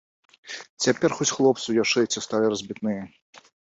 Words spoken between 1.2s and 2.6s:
хлопцы ў ячэйцы сталі